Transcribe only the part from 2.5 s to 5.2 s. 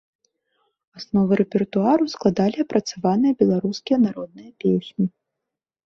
апрацаваныя беларускія народныя песні.